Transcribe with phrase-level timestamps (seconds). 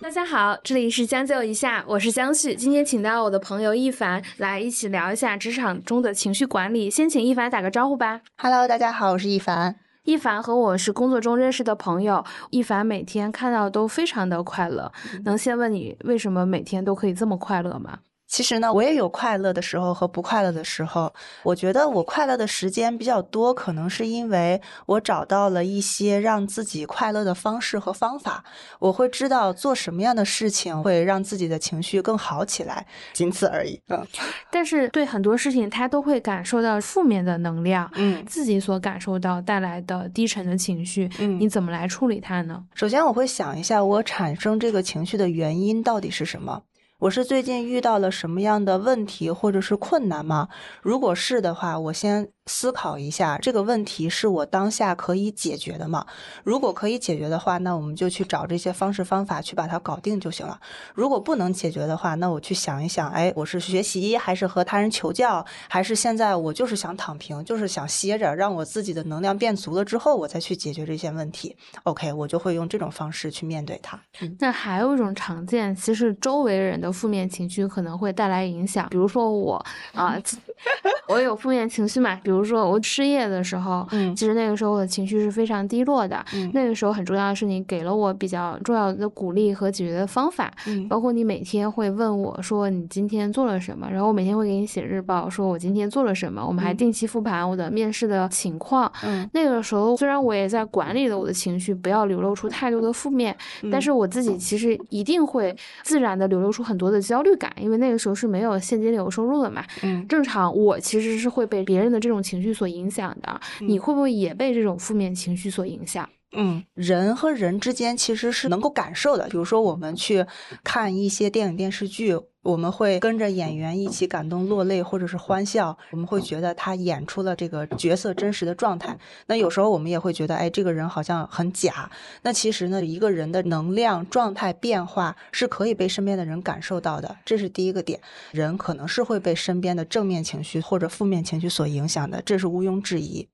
[0.00, 2.54] 大家好，这里是将就一下，我是江旭。
[2.54, 6.90] 今天请到我的朋友一凡来一起聊一下职场中的情绪管理。
[6.90, 8.20] 先请一凡打个招呼吧。
[8.36, 9.76] Hello，大家好，我是一凡。
[10.02, 14.90] 一凡和我是工作中认识的朋友，一凡每天看到都非常的快乐。
[15.24, 18.00] 能先问你为什么每天都可以这么快乐吗？
[18.30, 21.12] 其实呢，我也有快乐的时候和不快乐的时候。
[21.42, 28.44] 我觉得我快乐的时间比较多，可能是因为我找到了一些让自己快乐的方式和方法。
[28.78, 33.80] 我会知道做什么样的事情会让自己的情绪更好起来，仅此而已。
[33.88, 34.06] 嗯
[34.48, 42.62] 但是对很多事情，他都会感受到负面的能量，嗯自己所感受到带来的低沉的情绪，嗯你怎么来处理它呢？
[42.74, 46.62] 首先，我会想一下我产生这个情绪的原因到底是什么。
[47.00, 50.48] 我是最近遇到了什么样的问题或者是困难吗？
[50.82, 56.04] 如果是的话，我先思考一下这个问题是我当下可以解决的吗？
[56.44, 60.60] 如果可以解决的话，那我们就去找这些方式方法去把它搞定就行了。
[60.94, 71.56] 如果不能解决的话，那我去想一想，哎，我是学习还是和他人求教，还是现在我就是想躺平，就是想歇着，让我自己的能量变足了之后，我再去解决这些问题。
[71.84, 73.98] OK，我就会用这种方式去面对它。
[74.38, 78.86] 那还有一种常见，其实周围人的负面情绪可能会带来影响。
[78.90, 80.16] 比如说我啊，
[81.08, 82.14] 我有负面情绪嘛。
[82.22, 86.24] 比如说我失业的时候，嗯其实那个时候我的情绪是非常低落的。
[86.34, 90.52] 嗯那个时候很重要的是，你给了我比较重要的鼓励和解决的方法。
[90.66, 96.44] 嗯包括你每天会问我说你今天做了什么，然后我每天会给你写日报，说我今天做了什么。
[96.46, 98.90] 我们还嗯定期复盘我的面试的情况。
[99.02, 103.36] 嗯那个时候虽然我也在管理了我的情绪，不要流露出太多的负面，
[103.70, 109.62] 但嗯是我自己其实一定会自然的流露出很多的焦虑感，因为那个时候是没有现金流收入的嘛。
[109.82, 113.38] 嗯正常，我其实是会被别人的这种情绪所影响的。
[113.60, 116.08] 你会不会也被这种负面情绪所影响？
[116.32, 119.26] 嗯，人和人之间其实是能够感受的。
[119.28, 120.24] 比如说，我们去
[120.62, 128.96] 看一些电影电视剧，我们会跟着演员一起感动落泪，或者是欢笑，我们会觉得他演出了这个角色真实的状态。
[129.26, 131.90] 那有时候我们也会觉得，哎，这个人好像很假。
[132.22, 138.00] 那其实呢，一个人的能量状态变化是可以被身边的人感受到的，这是第一个点。
[138.30, 143.28] 人可能是会被身边的正面情绪或者负面情绪所影响的，这是毋庸置疑。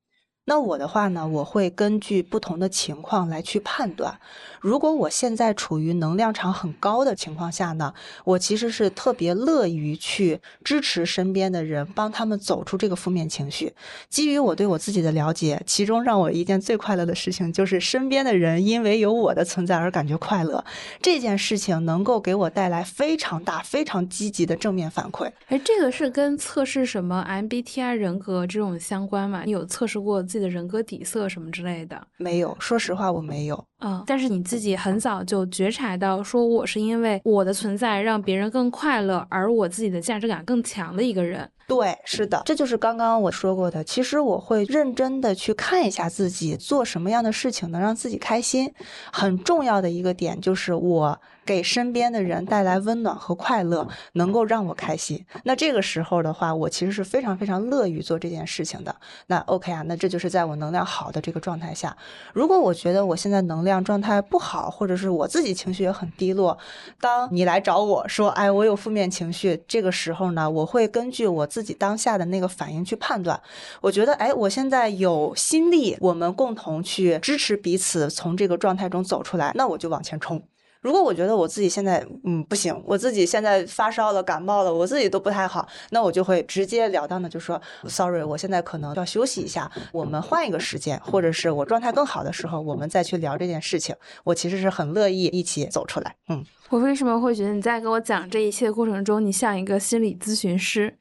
[0.49, 4.21] 那我的话呢，我会根据不同的情况来去判断。
[4.61, 7.93] 如果我现在处于能量场很高的情况下呢，
[8.25, 13.75] 我其实是特别乐于去支持身边的人，帮他们走出这个负面情绪。
[14.09, 20.65] 基于我对我自己的了解，其中让我一件最快乐的事情就是身边的人因为有我的存在而感觉快乐。
[21.03, 25.29] 这件事情能够给我带来非常大、非常积极的正面反馈。
[25.49, 29.43] 哎，这个是跟测试什么 MBTI 人格这种相关吗？
[29.45, 32.01] 你有测试过己的人格底色什么之类的？
[32.17, 33.65] 没有，说实话，我没有。
[33.81, 41.49] 嗯，但是你自己很早就觉察到，说我是因为我的存在让别人更快乐，而我自己的价值感更强的一个人。
[41.69, 43.83] 对，是的，这就是刚刚我说过的。
[43.83, 48.73] 其实我会认真的去看一下自己做什么样的事情能让自己开心。
[49.13, 55.25] 很重要的一个点就是我给身边的人带来温暖和快乐，能够让我开心。
[55.45, 58.95] 那这个时候的话，我其实是非常非常乐于做这件事情的。
[59.29, 61.97] 那 OK 啊，那这就是在我能量好的这个状态下。
[62.35, 66.59] 如果我觉得我现在能量状态不好，或者是我自己情绪也很低落，
[67.01, 73.41] 当你来找我说，哎，我有负面情绪，这个时候呢，我会根据我自己当下的那个反应去判断。
[73.81, 80.43] 我觉得，哎，我现在有心力，我们共同去支持彼此从这个状态中走出来，那我就往前冲。
[80.87, 93.97] 如果我觉得我自己现在嗯不行，我自己现在发烧了、感冒了，我自己都不太好，那我就会直截了当的就说，sorry，我现在可能要休息一下，我们换一个时间，或者是我状态更好的时候，我们再去聊这件事情。
[94.23, 96.45] 我其实是很乐意一起走出来，嗯。
[96.69, 100.97] 我为什么会觉得你在跟我讲这一切的过程中，你像一个心理咨询师？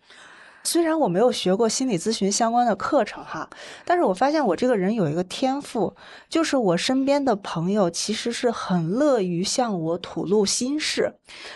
[0.66, 3.50] 虽然我没有学过心理咨询相关的课程哈，
[3.86, 5.96] 但是我发现我这个人有一个天赋，
[6.28, 11.14] 就是我身边的朋友其实是很乐于向我吐露心事。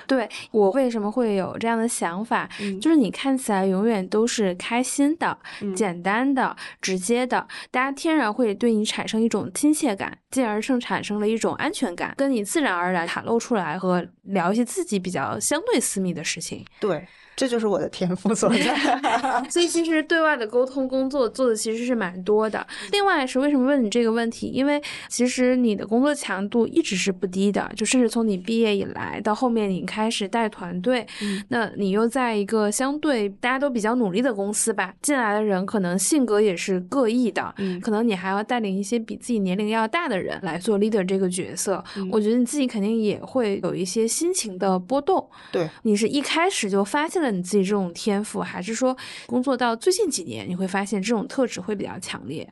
[0.07, 2.49] 对我为什么会有这样的想法？
[2.61, 16.63] 嗯就是你看起来永远都是开心的、嗯简单的、直接的，大家天然会对你产生一种亲切感，进而生产生了一种安全感，跟你自然而然袒露出来和聊一些自己比较相对私密的事情。
[16.79, 17.07] 对。
[17.39, 18.99] 这就是我的天赋所在。
[19.49, 22.67] 所以其实对外的沟通工作做的其实是蛮多的。
[22.91, 24.47] 另外是为什么问你这个问题？
[24.47, 31.07] 因为其实你的工作强度一直是不低的，就甚至从你毕业以来到后面你开始带团队，
[31.47, 41.81] 那你又在一个相对大家都比较努力的公司吧，进来的人可能性格也是各异的，可能你还要带领一些比自己年龄要大的人来做 leader 这个角色，
[42.11, 45.25] 我觉得你自己肯定也会有一些心情的波动。
[45.51, 48.95] 对，你是一开始就发现了你自己这种天赋，还是说
[49.27, 52.51] 工作到最近几年你会发现这种特质会比较强烈？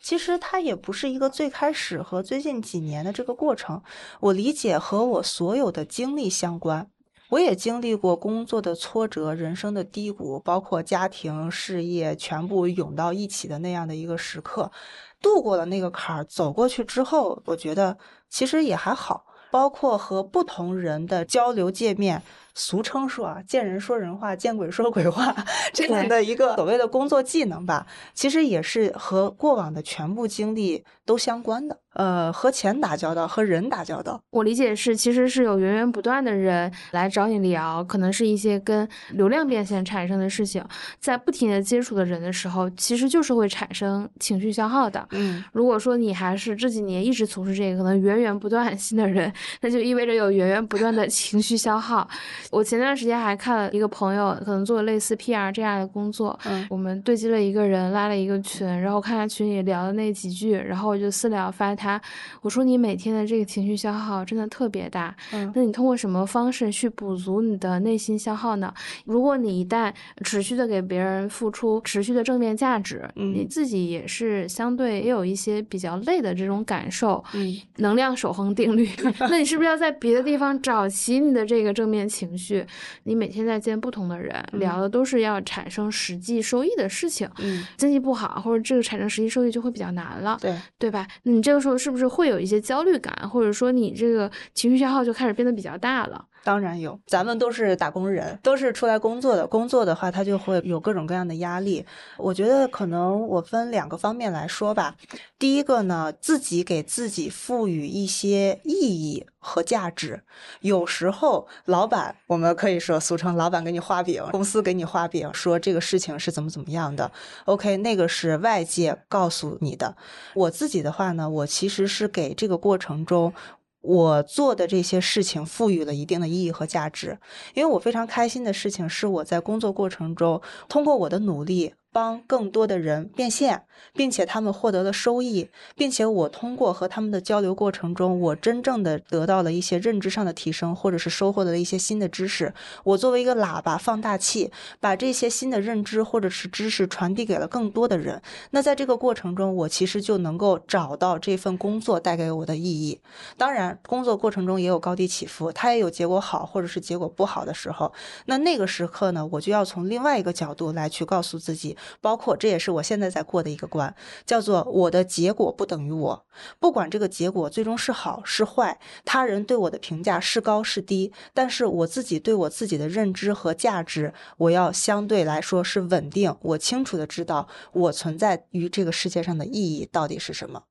[0.00, 3.82] 其实它也不是一个最开始和最近几年的这个过程，
[4.20, 6.88] 我理解和我所有的经历相关。
[7.28, 14.72] 我也经历过工作的挫折、人生的低谷，包括家庭、事业全部涌到一起的那样的一个时刻，
[15.20, 17.96] 度过了那个坎儿，走过去之后，我觉得
[18.28, 19.26] 其实也还好。
[19.52, 22.22] 包括和不同人的交流界面。
[22.54, 25.34] 俗称说啊，见人说人话，见鬼说鬼话，
[25.72, 31.78] 这样的一个所谓的工作技能吧，其实也是和过往的全部经历都相关的。
[31.94, 40.64] 呃，和钱打交道，和人打交道，我理解是，其实是有源源不断的人来找你聊，可能是一些跟流量变现产生的事情，
[41.00, 45.04] 在不停的接触的人的时候，其实就是会产生情绪消耗的。
[45.10, 52.08] 嗯，如果说你还是这几年一直从事这个，可能源源不断新的人，那就意味着有源源不断的情绪消耗。
[52.50, 62.00] 我前段时间还看了一个朋友，可能做类似 PR 这样的工作，嗯，我们对接了一个人，拉了一个群，然后看他群里聊的那几句，然后我就私聊发他，
[62.40, 68.72] 我说你每天的这个情绪消耗真的特别大，嗯，那你通过什么方式去补足你的内心消耗呢？
[69.04, 69.92] 如果你一旦
[70.24, 73.46] 持续的给别人付出持续的正面价值，嗯，你。
[73.50, 78.88] 自己也是相对也有一些比较累的这种感受，嗯，能量守恒定律，
[79.28, 82.66] 那你是不是要在别的地方找齐你的这个正面情绪？
[83.04, 87.28] 你每天在见不同的人，聊的都是要产生实际收益的事情。
[87.38, 90.38] 嗯，经济不好或者这个产生实际收益就会比较难了。
[90.40, 91.06] 对，对吧？
[91.24, 96.24] 你这个时候是不是会有一些焦虑感，或者说你这个情绪消耗就开始变得比较大了？
[96.42, 99.46] 当然有，咱们都是打工人，都是出来工作的。
[99.46, 101.84] 工作的话，他就会有各种各样的压力。
[102.16, 104.96] 我觉得可能我分两个方面来说吧。
[105.38, 110.22] 第一个呢，自己给自己赋予一些意义和价值。
[110.60, 117.10] 有时候，老板我们可以说俗称老板给你画饼，公司给你画饼，说这个事情是怎么怎么样的。
[117.44, 119.94] OK，那个是外界告诉你的。
[120.34, 123.34] 我自己的话呢，我其实是给这个过程中。
[123.80, 127.18] 我做的这些事情赋予了一定的意义和价值，
[127.54, 131.74] 因为我非常开心的事情是我在工作过程中通过我的努力。
[131.92, 133.64] 帮更多的人变现，
[133.94, 142.54] 并且他们获得了收益，并且我通过和他们的交流过程中，我真正的得到了一些认知上的提升，或者是收获了一些新的知识。
[142.84, 148.22] 我作为一个喇叭放大器，把这些新的认知或者是知识传递给了更多的人。
[148.50, 153.00] 那在这个过程中，我其实就能够找到这份工作带给我的意义。
[153.36, 157.92] 当然，工作过程中也有高低起伏，它也有结果好或者是结果不好的时候。
[158.26, 161.76] 那那个时刻呢，我就要从另外一个角度来去告诉自己。
[162.00, 163.94] 包括这也是我现在在过的一个关，
[164.24, 166.26] 叫做我的结果不等于我，
[166.58, 180.64] 不管这个结果最终是好是坏，他人对我的评价是高是低，但是我自己对我自己的认知和价值，我要相对来说是稳定，我清楚的知道我存在于这个世界上的意义到底是什么。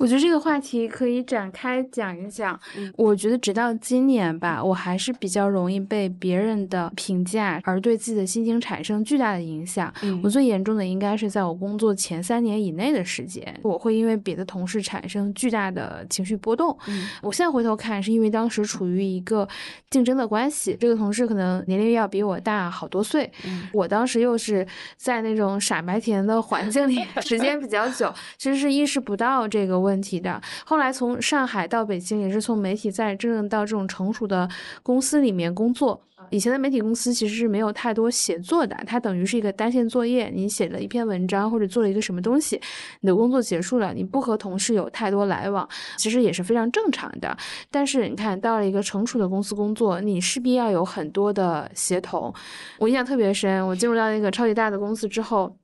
[0.00, 2.58] 我觉得这个话题可以展开讲一讲。
[2.96, 9.92] 我觉得直到今年吧，我还是比较容易被别人的评价而对自己的心情产生巨大的影响。
[10.22, 16.74] 我最严重的应该是在我工作前三年以内的时间，我会因为别的同事产生巨大的情绪波动。
[17.20, 19.46] 我现在回头看，是因为当时处于一个
[19.90, 23.30] 竞争的关系，这个同事可能年龄要比我大好多岁，
[23.74, 24.66] 我当时又是
[24.96, 29.89] 在那种傻白甜的环境里 时间比较久，其实是意识不到这个问。
[29.90, 30.40] 问题的。
[30.64, 34.48] 后来从上海到北京，也是从媒体再真正到这种成熟的
[34.82, 36.00] 公司里面工作。
[36.30, 40.30] 以前的媒体公司其实是没有太多写作的，它等于是一个单线作业。
[40.32, 42.60] 你写了一篇文章或者做了一个什么东西，
[43.00, 47.36] 你的工作结束了，你不和同事有太多来往，其实也是非常正常的。
[47.70, 52.32] 但是你看到了一个成熟的公司工作，你势必要有很多的协同。
[52.78, 55.56] 我印象特别深，我进入到那个超级大的公司之后。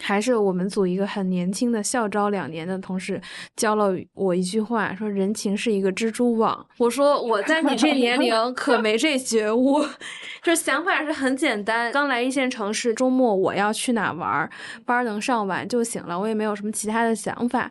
[0.00, 3.20] 还是我们组一个很年轻的校招两年的同事
[3.56, 6.66] 教了我一句话，说人情是一个蜘蛛网。
[6.78, 9.84] 我说我在你这年龄 可没这觉悟，
[10.42, 11.92] 就想法是很简单。
[11.92, 14.50] 刚来一线城市，周末我要去哪玩，
[14.84, 17.70] 班能上完就行了，我也没有什么其他的想法。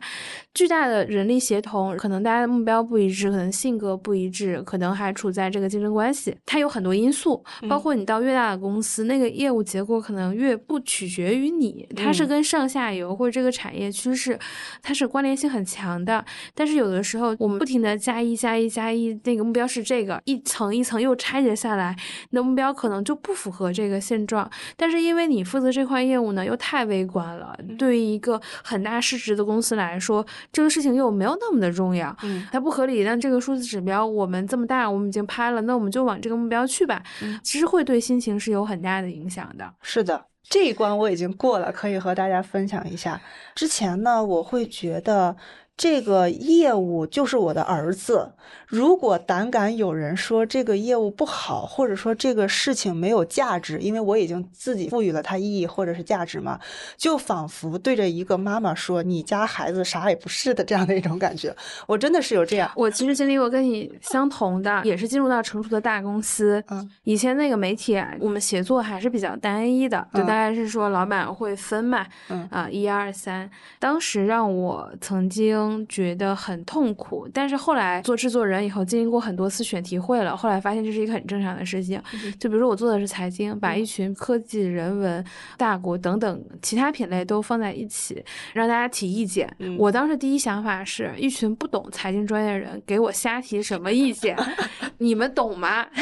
[0.54, 14.38] 巨大的人力协同，可能大家的目标不一致，可能性格不一致，可能还处在这个竞争关系，它有很多因素，包括你到越大的公司，那个业务结果可能越不取决于你，它是跟上下游或者这个产业趋势，
[14.82, 16.22] 它是关联性很强的。
[16.54, 21.96] 但是有的时候我们不停的加一加一加一，那个目标是这个，一层一层又拆解下来，
[22.28, 24.50] 你的目标可能就不符合这个现状。
[24.76, 30.26] 但是因为你负责这块业务呢，又太微观了，对于一个很大市值的公司来说。
[30.50, 33.04] 这个事情又没有那么的重要，嗯，它不合理。
[33.04, 37.02] 但这个数字指标我们这么大，我们已经拍了，那我们就往这个目标去吧。
[37.42, 39.72] 其实会对心情是有很大的影响的。
[39.82, 43.20] 是的，这一关我已经过了，可以和大家分享一下。
[43.54, 45.36] 之前呢，我会觉得。
[45.74, 48.32] 这个业务就是我的儿子。
[48.72, 56.58] 如果胆敢有人说这个业务不好，或者说这个事情没有价值，因为我已经自己赋予了它意义或者是价值嘛，
[56.96, 61.54] 就仿佛对着一个妈妈说：“你家孩子啥也不是的”这样的一种感觉。
[61.86, 62.72] 我真的是有这样。
[62.74, 66.64] 我其实经历过跟你相同的，也是进入到成熟的大公司。
[66.70, 72.06] 嗯，以前那个媒体啊，我们协作还是比较单一的，就大概是说老板会分嘛。
[72.30, 73.50] 嗯啊，一二三。
[73.78, 75.86] 当时让我曾经。
[75.88, 82.00] 觉得很痛苦，但是后来做制作人以后，经历过很多次选题会了，后来发现这是一个很正常的事情。
[82.38, 85.24] 就比如说我做的是财经，把一群科技、人文、
[85.56, 89.48] 大国等等其他品类都放在一起，让大家提意见。
[89.78, 94.36] 我当时第一想法是一群不懂财经专业的人给我瞎提什么意见？
[94.98, 95.86] 你们懂吗？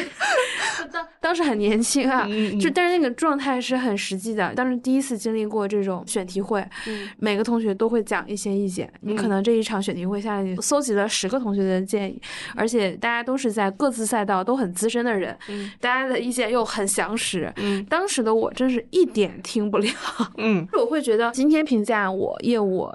[0.93, 2.27] 当当时很年轻啊，
[2.61, 4.53] 就但是那个状态是很实际的。
[4.55, 6.67] 当时第一次经历过这种选题会，
[7.19, 12.21] 每个同学都会讲一些意见，你可能这一场选题会下来，你搜集了十个同学的建议，
[12.57, 15.37] 而且大家都是在各自赛道都很资深的人，
[15.81, 17.53] 大家的意见又很详实。
[17.89, 19.91] 当时的我真是一点听不了。
[20.39, 22.91] 嗯， 我会觉得今天评价我业务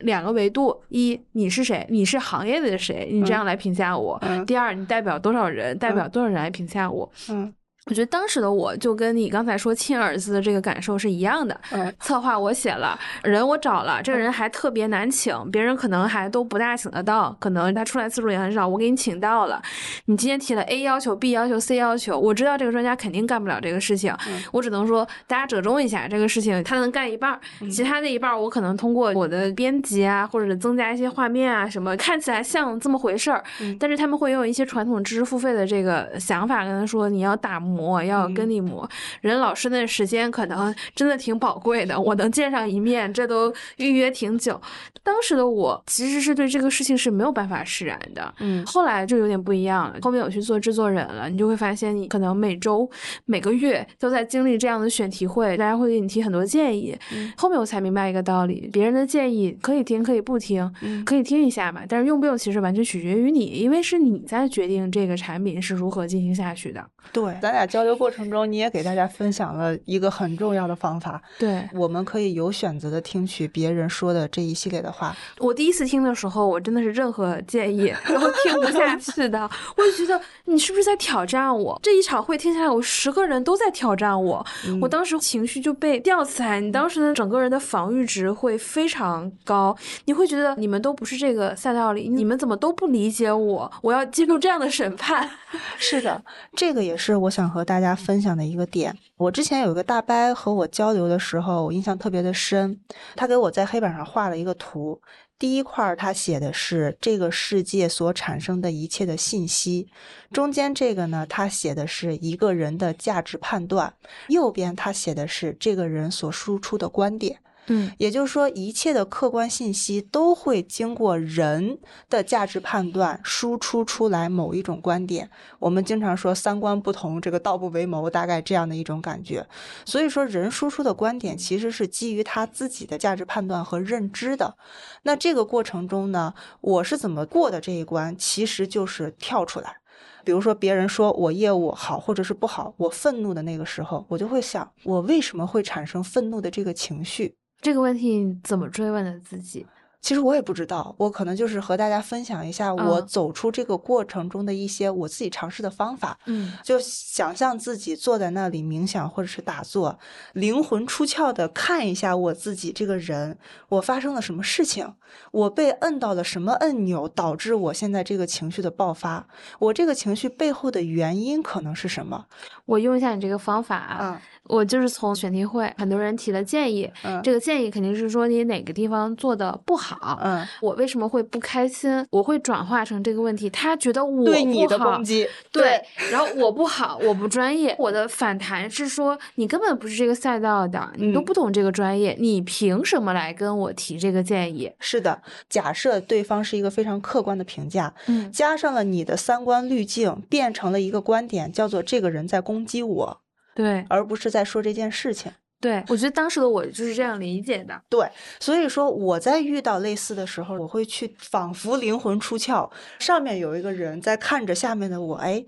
[0.00, 1.86] 两个维度：一，你是谁？
[1.90, 3.08] 你是行业的谁？
[3.10, 4.20] 你这样来评价我。
[4.46, 5.78] 第二，你代表多少人？
[5.78, 7.10] 代表多少人来评价我？
[7.30, 7.52] 嗯。
[7.86, 11.58] 我觉得当时的我就跟你刚才说亲儿子的这个感受是一样的。
[11.72, 18.68] 嗯，策划我写了，人我找了，这个人还特别难请，别人可能还都不大请得到，可能他出来次数也很少。
[18.68, 19.60] 我给你请到了，
[20.04, 24.14] 你今天提了 A 要求、B 要求、C 要求，我知道这个专家肯定干不了这个事情，
[24.52, 33.42] 我只能说大家折中一下，这个事情他能干一半，其他的一半我可能通过我的编辑啊，或者增加一些画面啊什么，看起来像这么回事儿。
[33.78, 37.58] 但是他们会用一些传统知识付费的这个想法跟他说，你要打。
[37.60, 37.69] 磨
[38.02, 38.88] 要跟你磨，
[39.20, 44.60] 人老师那时间可能真的挺宝贵的，我能见上一面，这都预约挺久。
[45.02, 49.98] 当时的我其实是对这个事情是没有办法释然的，嗯，后来就有点不一样了。
[50.02, 52.88] 后面我去做制作人了，你就会发现，你可能每周、
[53.24, 56.96] 每个月都在经历这样的选题会，大家会给你提很多建议。
[57.36, 60.70] 后面我才明白一个道理：别人的建议可以听，可以不听，
[61.04, 66.84] 可以听一下嘛，但是用不用其实完全取决于你，因为是你在决定这个产品是如何进行下去的。
[67.12, 67.60] 对，咱俩。
[67.70, 71.22] 交流过程中，你也给大家分享了一个很重要的方法。
[71.38, 75.16] 对，我们可以有选择的听取别人说的这一系列的话。
[75.38, 79.48] 我第一次听的时候，我真的是任何建议然后听不下去的。
[79.76, 81.78] 我就觉得你是不是在挑战我？
[81.80, 84.44] 这一场会听下来，我十个人都在挑战我。
[84.80, 89.76] 我当时情绪就被吊起来，你当时的整个人的防御值会非常高。
[90.06, 93.70] 你会觉得你们都不是这个赛道里，你们怎么都不理解我？
[93.82, 95.30] 我要接受这样的审判？
[95.78, 96.20] 是的，
[96.56, 97.50] 这个也也是我想。
[97.50, 102.78] 和大家分享的一个点，我之前有一个大伯和我交流的时候，我印象特别的深。
[103.16, 105.00] 他给我在黑板上画了一个图，
[105.36, 109.88] 第一块他写的是这个世界所产生的一切的信息，
[110.30, 113.92] 中间这个呢，他写的是一个人的价值判断，
[114.28, 117.36] 右边他写的是这个人所输出的观点。
[117.70, 125.30] 嗯，也就是说，一切的客观信息都会经过人的价值判断输出出来某一种观点。
[125.60, 129.46] 我们经常说三观不同，这个道不为谋，大概这样的一种感觉。
[129.84, 134.56] 所以说，人输出的观点其实是基于他自己的价值判断和认知的。
[135.04, 139.76] 那这个过程中呢，我是怎么过的这一关，其实就是跳出来。
[140.22, 147.36] 比如说，别人说我业务好或者是不好，我愤怒的那个时候，我就会想，我为什么会产生愤怒的这个情绪？
[147.60, 149.66] 这个问题怎么追问的自己？
[150.00, 156.18] 其实我也不知道，我可能就是和大家分享一下我走出这个过程中的一些我自己尝试的方法。
[156.26, 159.98] 嗯，就想象自己坐在那里冥想或者是打坐，
[160.32, 163.38] 灵魂出窍的看一下我自己这个人，
[163.68, 164.94] 我发生了什么事情，
[165.32, 169.26] 我被摁到了什么按钮，导致我现在这个情绪的爆发，
[169.58, 172.26] 我这个情绪背后的原因可能是什么？
[172.64, 174.22] 我用一下你这个方法啊。
[174.44, 176.90] 我就是从选题会，很多人提的建议，
[177.22, 179.89] 这个建议肯定是说你哪个地方做的不好，
[180.22, 182.06] 嗯，我为什么会不开心？
[182.10, 194.70] 我会转化成这个问题，他觉得我对你的攻击，对，然后我不好，我不专业，我的反弹是说你根本不是这个赛道的，你都不懂这个专业，你凭什么来跟我提这个建议？
[194.78, 203.20] 是的，假设对方是一个非常客观的评价，嗯，加上了你的三观滤镜，变成了一个观点，叫做这个人在攻击我。
[203.54, 205.32] 对，而不是在说这件事情。
[205.60, 207.80] 对，我觉得当时的我就是这样理解的。
[207.88, 215.44] 对，所以说我在遇到类似的时候，我会去仿佛灵魂出窍，上面有一个人在看着下面的我，哎。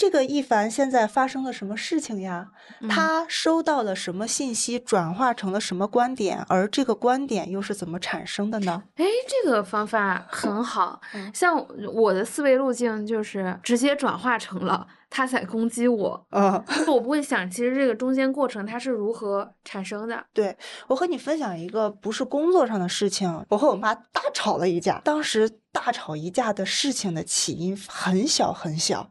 [0.00, 2.50] 这个一凡现在发生了什么事情呀？
[2.88, 6.40] 他收到了什么信息，转化成了什么观点？
[6.48, 8.84] 而这个观点又是怎么产生的呢？
[8.94, 11.00] 哎，这个方法很好。
[11.34, 16.26] 像我的思维路径就是直接转化成了他在攻击我。
[16.30, 20.24] 嗯，我不会想，其实这个中间过程它是如何产生的。
[20.32, 25.00] 对我和你分享一个不是工作上的事情，我和我妈大吵了一架。
[25.04, 29.10] 当时大吵一架的事情的起因很小很小。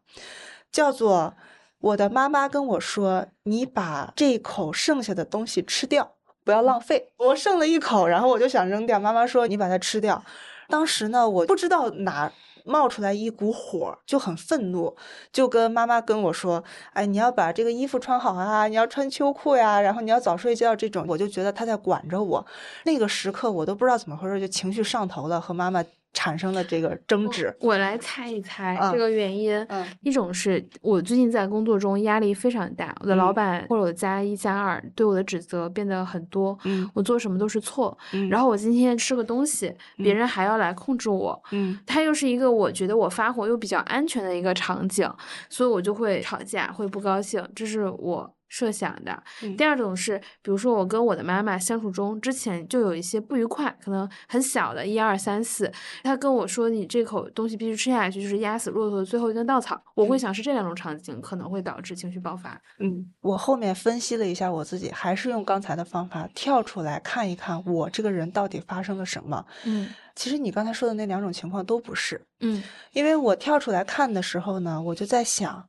[0.70, 1.36] 叫做
[1.80, 6.12] 我的妈妈跟我说：“你把这口剩下的东西吃掉，
[6.44, 9.00] 不要浪费。”我剩了一口，然后我就想扔掉。
[9.00, 10.24] 妈妈说：“你把它吃掉。”
[10.68, 12.32] 当时呢，我不知道哪
[12.68, 14.96] 冒出来一股火，就很愤怒，
[15.32, 22.46] 就跟妈妈跟我说：“哎，你要把这个衣服穿好啊，你要穿秋裤呀，然后你要早睡觉。”这种，我就觉得他在管着我。
[22.84, 25.84] 那个时刻，我都不知道怎么回事，就情绪上头了，和妈妈。
[26.18, 29.64] 产生了这个争执，我来猜一猜这个原因。
[30.02, 36.58] 一种是我最近在工作中压力非常大，我的老板或者我加一加二对我的指责变得很多，
[36.96, 37.96] 我做什么都是错。
[38.32, 41.40] 然后我今天吃个东西，别人还要来控制我。
[41.52, 45.08] 嗯，它又是一个我觉得我发火又比较安全的一个场景，
[45.50, 47.48] 所以我就会吵架，会不高兴。
[47.54, 48.34] 这是我。
[48.48, 49.22] 设想的，
[49.58, 55.72] 第二种是，比如说我跟我的妈妈相处中，之前就有一些不愉快，可能很小的，一二三四，
[56.04, 59.82] 她跟我说你这口东西必须吃下去，就是压死骆驼的最后一根稻草。
[59.96, 62.60] 我会想是这两种场景可能会导致情绪爆发。
[62.80, 69.46] 嗯，我后面分析了一下我自己，还是用刚才的方法跳出来看一看我这个人到底发生了什么。
[69.66, 72.22] 嗯，其实你刚才说的那两种情况都不是。
[72.40, 72.64] 嗯，
[72.94, 75.68] 因为我跳出来看的时候呢，我就在想。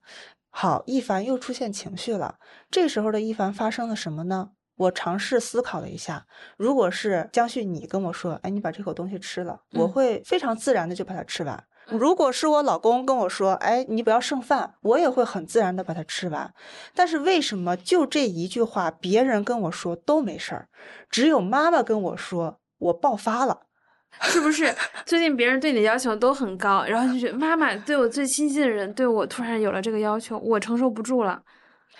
[0.51, 2.37] 好，一凡又出现情绪了。
[2.71, 4.51] 这时候的一凡发生了什么呢？
[4.77, 6.27] 我尝试思考了一下，
[6.57, 11.65] 如果是江旭，你跟我说，哎，你把这口东西吃了，我会非常自然的就把它吃完。
[11.87, 16.55] 如果是我老公跟我说，哎，你不要剩饭，我也会很自然的把它吃完。
[16.95, 20.69] 但是为什么就这一句话，别人跟我说都没事儿，
[21.11, 23.68] 只有妈妈跟我说，我爆发了。
[24.23, 24.75] 是不是
[25.07, 31.43] 最近别人对你的要求都很高，然后就觉得妈妈对我最亲近的人对我突然有了这个要求，我承受不住了。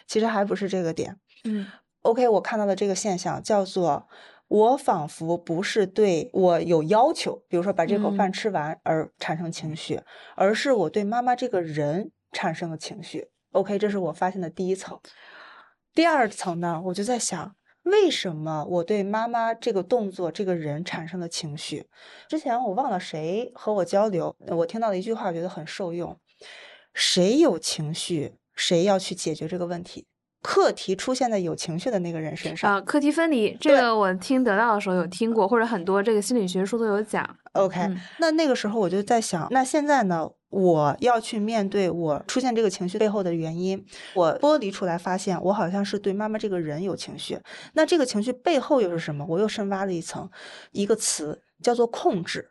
[0.07, 1.17] 其实还不是这个点。
[1.45, 1.67] 嗯
[2.03, 4.09] ，OK，我看到的这个现象叫做
[4.49, 10.01] 我仿佛不是对我有要求，比如说把这口饭吃完而产生情绪，
[10.35, 13.29] 而是我对妈妈这个人产生了情绪。
[13.53, 14.99] OK，这是我发现的第一层。
[15.95, 17.55] 第二层呢，我就在想。
[17.85, 21.87] 为什么我对妈妈这个动作、这个人产生的情绪？
[22.29, 26.19] 之前我忘了谁和我交流，我听到了一句话，觉得很受用：
[26.93, 30.07] 谁有情绪，谁要去解决这个问题。
[30.43, 32.81] 课题出现在有情绪的那个人身上啊。
[32.81, 37.29] 课题分离，这个我听得到的时候有听过，或者很多这个心理学书都有讲。
[37.53, 37.79] OK，
[38.19, 40.31] 那那个时候我就在想，那现在呢？
[40.51, 47.39] 我要去面对我出现这个情绪背后的原因，我剥离出来，发现我好像是对妈妈这个人有情绪。
[47.75, 49.27] 那这个情绪背后又是什么？
[49.29, 50.31] 我又深挖了一层，
[50.73, 52.49] 一个词叫做控制。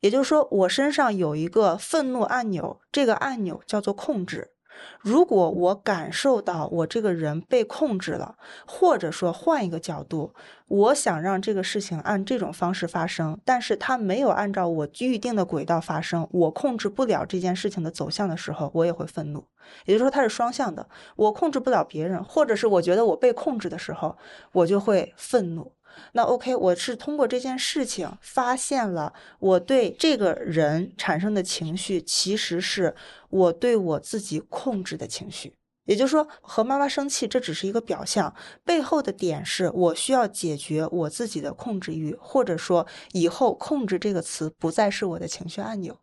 [0.00, 4.52] 也就是说，我身上有一个愤怒按钮，这个按钮叫做控制。
[5.00, 10.34] 如果我感受到我这个人被控制了，或者说换一个角度，
[10.66, 19.44] 我想让这个事情按这种方式发生，但是它没有按照我预定的轨道发生，我控制不了这件事情的走向的时候，我也会愤怒。
[19.84, 24.16] 也就是说，它是双向的，我控制不了别人，或者是我觉得我被控制的时候，
[24.52, 25.72] 我就会愤怒。
[26.12, 32.94] 那 OK，我是通过这件事情发现了我对这个人产生的情绪，其实是
[33.30, 35.54] 我对我自己控制的情绪。
[35.84, 45.96] 也就是说，和妈妈生气这只是一个表象，背后的点是我需要解决我自己的控制欲，或者说以后“控制”这个词不再是我的情绪按钮。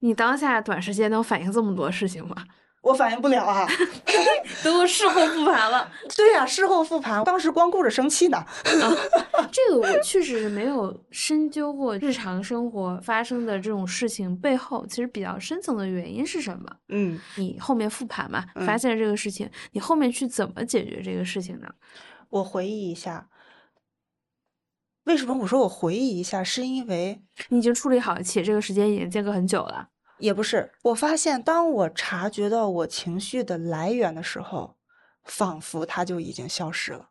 [0.00, 2.44] 你当下短时间能反应这么多事情吗？
[2.82, 3.68] 我反应不了啊，
[4.64, 5.90] 都事后复盘了。
[6.16, 8.42] 对呀，事后复盘，当时光顾着生气呢。
[9.52, 16.76] 这个我确实是没有深究过日常生活发生的这种事情背后，其实比较深层的原因是什么？
[16.88, 21.68] 嗯，你后面复盘嘛，发现这个事情，你后面去怎么解决这个事情呢？
[22.30, 23.28] 我回忆一下，
[25.04, 29.88] 为什么我说我回忆一下，是因为你已经处理好，且这个时间已经间隔很久了。
[30.20, 34.76] 也不是，我发现当我察觉到我情绪的来源的时候，
[35.24, 37.10] 仿佛它就已经消失了。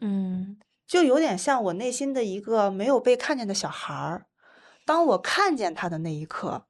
[0.00, 4.26] 嗯，就有点像我内心的一个没有被看见的小孩儿。
[4.84, 6.66] 当我看见他的那一刻，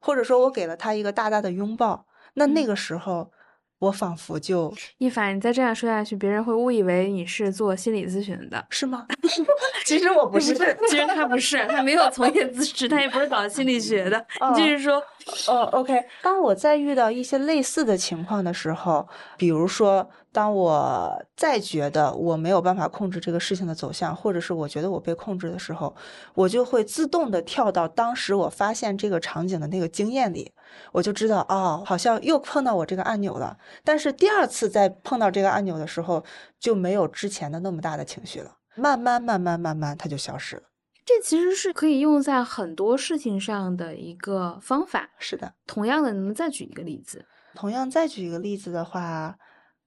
[0.00, 3.32] 或者说我给了他一个大大的拥抱，那那个时候。
[3.82, 9.04] 我仿佛就一凡，你再这样说下去，别人会误以为你是做心理咨询的，是吗？
[9.84, 10.54] 其实我不是，
[10.88, 14.24] 其实他不是，他没有从业资质，他也不是搞心理学的。
[14.50, 15.02] 你继续说。
[15.48, 16.04] 哦，OK。
[16.20, 25.94] 当我在遇到一些类似的情况的时候，比如说，当我再觉得我没有办法控制这个事情的走向，或者是我觉得我被控制的时候，
[26.34, 30.50] 我就会自动的跳到当时我发现这个场景的那个经验里，
[30.92, 33.56] 我就知道，哦，好像又碰到我这个按钮了。
[33.84, 36.24] 但是第二次再碰到这个按钮的时候，
[36.58, 40.62] 就没有之前的那么大的情绪了，慢慢慢慢慢慢，它就消失了。
[41.04, 45.10] 这其实是可以用在很多事情上的一个方法。
[45.18, 47.24] 是的，同样的，能再举一个例子？
[47.54, 49.36] 同样再举一个例子的话，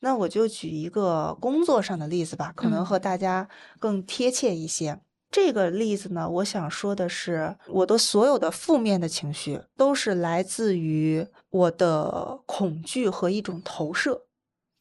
[0.01, 3.47] 那我就举一个工作上的例子吧，可能和大家
[3.79, 4.99] 更贴切一些。
[5.35, 14.21] 这个例子呢，我想说的是，我的所有的负面的情绪都是来自于我的恐惧和一种投射。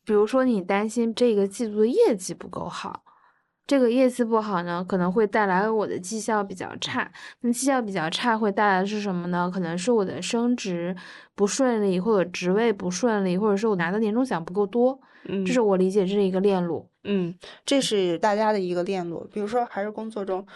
[0.05, 3.03] 比如说，你担心这个季度的业绩不够好。
[3.67, 7.11] 这个业绩不好呢，可能会带来我的绩效比较差。
[7.41, 9.51] 那绩效比较差会带来的是什么呢？
[9.53, 10.95] 可能是我的升职
[11.35, 15.01] 不顺利，或者职位不顺利，或者是我拿的年终奖不够多。
[15.25, 16.89] 嗯，这是我理解这是一个链路。
[17.05, 19.29] 嗯，这是大家的一个链路。
[19.33, 20.47] 比如说，还是工作中，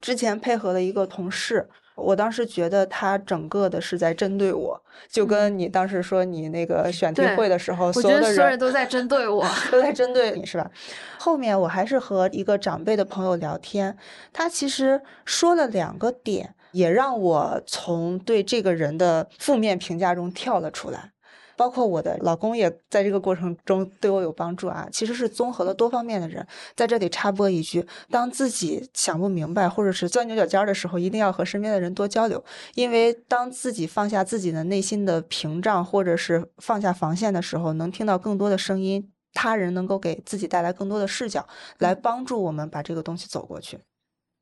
[0.00, 1.68] 之前配合的一个同事。
[1.96, 10.70] 我当时觉得他整个的是在针对我，就跟你当时说你那个选题会的时候，所有的人都在针对我，都在针对你是吧？
[11.18, 13.94] 后面我还是和一个长辈的朋友聊天，
[14.32, 21.12] 他其实说了两个点，也让我从对这个人的负面评价中跳了出来。
[21.60, 26.46] 包括我的老公也在这个过程中对我有帮助啊，其实是综合了多方面的人。
[26.74, 32.42] 在这里插播一句：当自己想不明白或者是钻牛角尖的时候，一定要和身边的人多交流，
[32.76, 41.46] 因为当自己放下自己的内心的屏障，或者是放下防线的时候，能听到更多的声音，他人能够给自己带来更多的视角，
[41.76, 43.80] 来帮助我们把这个东西走过去。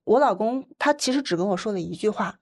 [0.04, 2.37] 我老公他其实只跟我说了一句话。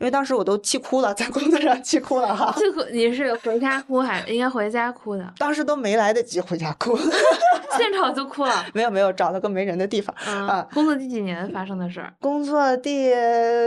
[0.00, 2.50] 因为当时我都气哭了，在工作上气哭了哈。
[2.56, 2.82] 气哭？
[2.90, 5.32] 你是回家哭还应该回家哭的？
[5.36, 6.96] 当时都没来得及回家哭，
[7.76, 8.64] 现场就哭了。
[8.72, 10.66] 没有没有，找了个没人的地方啊。
[10.72, 12.14] 工作第几年发生的事儿？
[12.18, 13.10] 工作第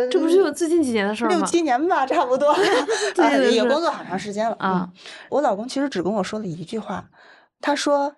[0.10, 1.36] 这不是有最近几年的事儿吗？
[1.38, 2.52] 六七年吧，差不多。
[3.14, 4.90] 对，也工作好长时间了啊。
[5.30, 7.12] 我老公其实只跟我说了一句话，
[7.62, 8.16] 他说：“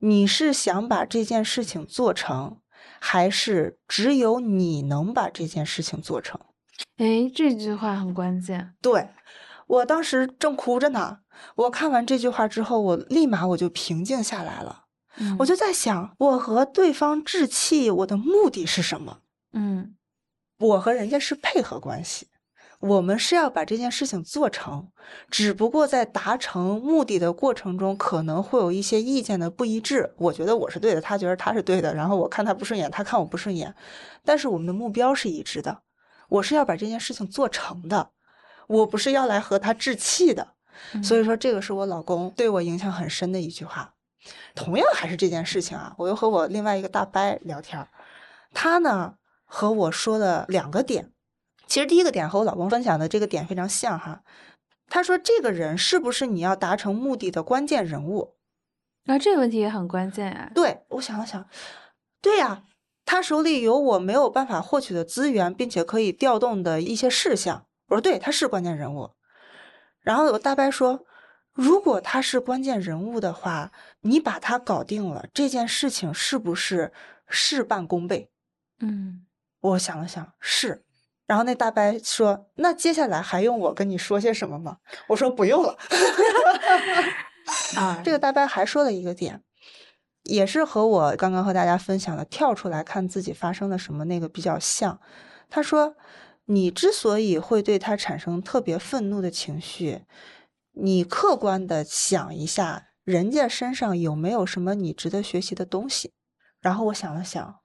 [0.00, 2.56] 你是想把这件事情做成，
[2.98, 6.40] 还是只有你能把这件事情做成？”
[6.96, 8.74] 哎，这句话很关键。
[8.80, 9.08] 对，
[9.66, 11.18] 我当时正哭着呢。
[11.56, 14.84] 我看完这句话之后，我立马我就平静下来了。
[15.38, 19.18] 我就在想，我和对方置气，我的目的是什么？
[19.52, 19.96] 嗯，
[20.58, 22.28] 我和人家是配合关系，
[22.80, 24.88] 我们是要把这件事情做成。
[25.30, 30.14] 只不过在达成目的的过程中，可能会有一些意见的不一致。
[30.16, 33.74] 我觉得我是对的，他觉得他是对的，然后我看他不顺眼，他看我不顺眼，
[34.24, 35.82] 但是我们的目标是一致的。
[36.30, 38.10] 我是要把这件事情做成的，
[38.66, 40.54] 我不是要来和他置气的，
[41.02, 43.94] 所以说这个是我老公对我影响很深的一句话。
[44.54, 47.86] 同样还是这件事情啊，我又和我另外一个大伯聊天，
[48.52, 49.14] 他呢
[49.44, 51.10] 和我说了两个点，
[51.66, 54.22] 其实第一个点和我老公分享的这个点非常像哈。
[54.88, 58.36] 他说这个人是不是你要达成目的的关键人物？
[59.04, 60.50] 那这个问题也很关键啊。
[60.54, 61.48] 对我想了想，
[62.20, 62.64] 对呀。
[63.10, 67.66] 他手里有我没有办法获取的资源，并且可以调动的一些事项。
[67.88, 69.10] 我说对，他是关键人物。
[70.00, 71.04] 然后我大伯说，
[71.52, 76.92] 如果他是关键人物的话，你把他搞定了，这件事情是不是
[77.26, 78.30] 事半功倍？
[78.78, 79.26] 嗯，
[79.60, 80.84] 我想了想，是。
[81.26, 84.76] 然后那大伯说，那接下来还用我跟你说些什么吗？
[85.08, 85.76] 我说不用了。
[87.76, 89.42] 啊，这个大伯还说了一个点，
[90.30, 95.00] 也是和我刚刚和大家分享的跳出来看自己发生了什么那个比较像。
[95.48, 95.96] 他说
[96.46, 100.02] ：“你之所以会对他产生特别愤怒的情绪，
[100.74, 106.12] 你客观的想一下，人家身上有没有什么你值得学习的东西？”
[106.62, 107.56] 然后我想了想，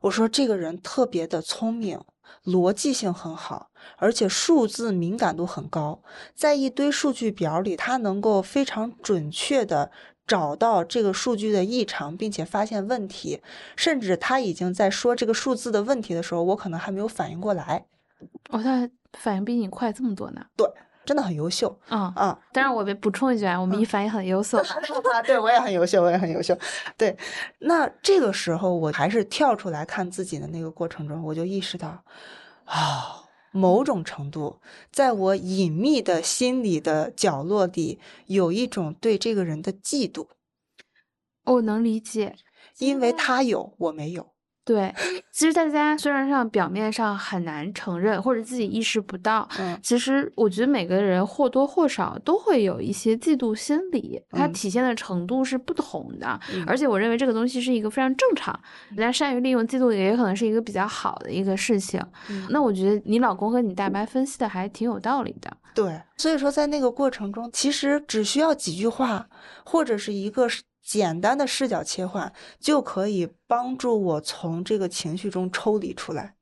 [0.00, 2.00] 我说：“这个人特别的聪明。”
[2.44, 6.02] 逻辑性很好，而且数字敏感度很高，
[6.34, 9.90] 在一堆数据表里，他能够非常准确的
[10.26, 13.42] 找到这个数据的异常，并且发现问题，
[13.76, 17.86] 甚至他已经在说这个数字的问题的时候，我可能还没有反应过来。
[18.50, 20.46] 哦，他反应比你快这么多呢？
[20.56, 20.66] 对。
[21.06, 22.38] 真的很优秀，嗯啊！
[22.50, 24.58] 当然，我补充一句啊，我们一凡也很优秀，
[25.26, 26.56] 对我也很优秀，我也很优秀。
[26.96, 27.14] 对，
[27.58, 32.02] 那这个时候我还是跳出来看自己的那个过程中，我就意识到，
[32.64, 33.23] 啊，
[33.54, 40.26] 某种程度，在我隐秘的心里的角落里，有一种对这个人的嫉妒。
[41.44, 42.34] 我能理解，
[42.78, 44.33] 因为他有，我没有。
[44.64, 44.90] 对，
[45.30, 56.40] 其实大家虽然上表面上很难承认，或者自己意识不到，嗯，其实我觉得每个人或多或少都会有一些嫉妒心理，它体现的程度是不同的。
[56.66, 62.02] 而且我认为这个东西是一个非常正常，人家善于利用嫉妒，也可能是一个比较好的一个事情。
[62.48, 65.54] 那我觉得你老公和你大白分析的还挺有道理的。
[65.74, 69.26] 对，所以说在那个过程中，其实只需要几句话，
[69.62, 70.48] 或者是一个。
[70.84, 76.34] 简单的视角切换就可以帮助我从这个情绪中抽离出来。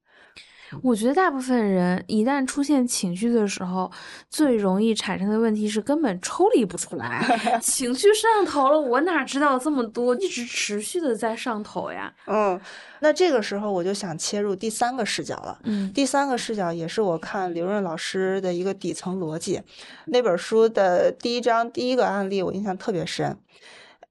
[0.83, 3.93] 我觉得大部分人一旦出现情绪的时候，
[4.31, 7.23] 最容易产生的问题是根本抽离不出来，
[7.61, 12.11] 情绪上头了，我哪知道这么多，一直持续的在上头呀。
[12.27, 12.59] 嗯，
[13.01, 15.59] 那这个时候我就想切入第三个视角了。
[15.65, 19.61] 嗯，第三个视角也是我看刘润老师的一个底层逻辑。
[20.07, 23.37] 那本书的第一章第一个案例，我印象特别深。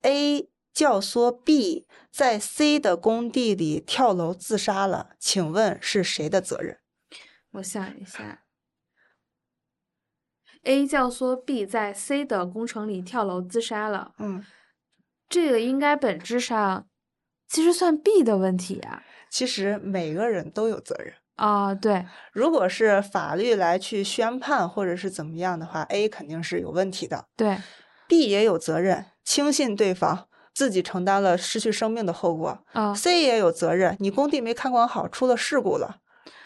[0.02, 6.80] A 教唆 B 在 C 的工地里跳楼自杀了，请问是谁的责任？
[7.52, 8.44] 我想一下
[10.64, 14.14] ，A 教唆 B 在 C 的工程里跳楼自杀了。
[14.18, 14.46] 嗯，
[15.28, 16.88] 这个应该本质上
[17.48, 19.04] 其实算 B 的问题呀。
[19.30, 21.76] 其实每个人都有责任啊。
[21.76, 27.28] 对，如果是法律来去宣判或者是怎么样的话，A 肯定是有问题的。
[27.36, 27.58] 对
[28.08, 29.08] ，B 也有责任。
[29.24, 32.60] 轻信对方，自己承担了失去生命的后果。
[32.74, 35.98] 啊，C 也有责任，你工地没看管好，出了事故了，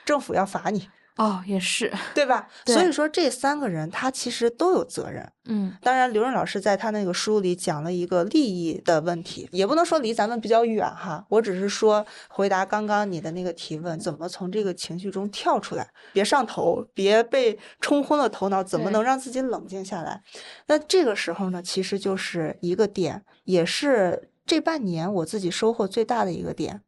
[0.04, 0.90] 政府要罚你。
[1.18, 2.50] 哦，也是，对吧？
[2.68, 5.32] 所以说这三个人他其实都有责任。
[5.46, 11.26] 嗯，当然，刘润老师在他那个书里讲了一个利益的问题，也不能说离咱们比较远哈。
[11.30, 20.22] 我只是说回答刚刚你的那个提问，怎么从这个情绪中跳出来，别上头，别被冲昏了头脑，怎么能让自己冷静下来？
[20.68, 26.82] 那这个时候呢，其实就是一个点，也是这半年我自己收获最大的一个点，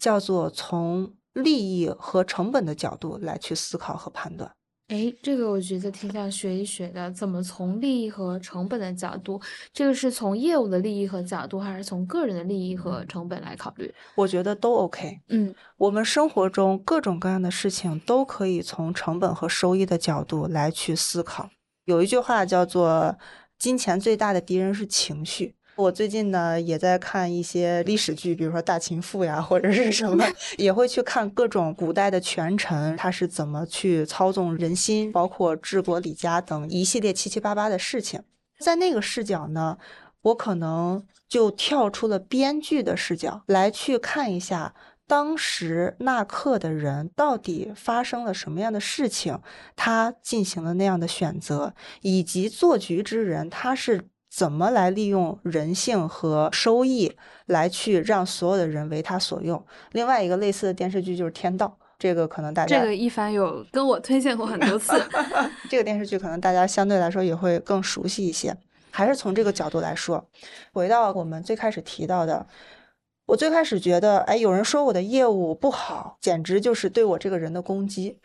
[0.00, 1.14] 叫做从。
[1.34, 4.52] 利益和成本的角度来去思考和判断，
[4.88, 7.10] 哎，这个我觉得挺想学一学的。
[7.10, 9.40] 怎么从利益和成本的角度？
[9.72, 13.94] 这个是从业务的利益和角度，还是从个人的利益和成本来考虑？
[14.16, 15.20] 我觉得都 OK。
[15.28, 21.48] 嗯，我们生活中各种各样的事情都可以从成本和收益的角度来去思考。
[21.86, 23.16] 有一句话叫做
[23.58, 25.54] “金钱最大的敌人是情绪”。
[25.74, 30.22] 我最近呢也在看一些历史剧，比如说《大秦赋》呀，或者是什么，
[30.58, 38.22] 也会去看各种古代的权臣他是怎么去操纵人心，包括治国理家等一系列七七八八的事情。
[38.60, 39.78] 在那个视角呢，
[40.20, 44.74] 我可能就跳出了编剧的视角来去看一下
[45.06, 49.40] 当时那刻的人到底发生了什么样的事情，
[49.74, 54.08] 他进行了那样的选择，以及做局之人他是。
[54.34, 57.14] 怎么来利用人性和收益
[57.44, 59.62] 来去让所有的人为他所用？
[59.90, 61.66] 另外一个类似的电视剧就是《天道》，
[61.98, 64.94] 这个可能大家这个一凡有跟我推荐过很多次。
[65.68, 68.56] 这个电视剧可能大家相对来说也会更熟悉一些。
[68.90, 70.26] 还是从这个角度来说，
[70.72, 72.46] 回到我们最开始提到的，
[73.26, 78.18] 我最开始觉得，哎，有人说我的业务不好，简直就是对我这个人的攻击。